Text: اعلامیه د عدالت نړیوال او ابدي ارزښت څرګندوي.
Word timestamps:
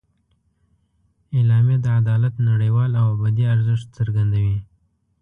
اعلامیه 1.35 1.77
د 1.81 1.87
عدالت 1.99 2.33
نړیوال 2.49 2.91
او 3.01 3.05
ابدي 3.15 3.45
ارزښت 3.55 3.87
څرګندوي. 3.97 4.57